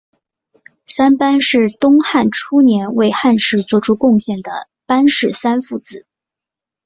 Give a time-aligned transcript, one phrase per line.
[0.87, 4.49] 三班是东汉初年为汉室作出贡献的
[4.87, 6.07] 班氏三父子。